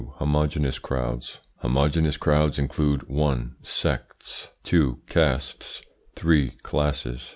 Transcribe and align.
HOMOGENEOUS 0.15 0.79
CROWDS 0.79 1.37
Homogeneous 1.57 2.17
crowds 2.17 2.57
include: 2.57 3.03
1. 3.07 3.57
Sects; 3.61 4.49
2. 4.63 4.99
Castes; 5.07 5.83
3. 6.15 6.57
Classes. 6.63 7.29